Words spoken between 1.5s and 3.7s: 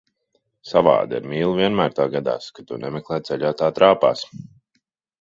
vienmēr tā gadās, kad to nemeklē, ceļā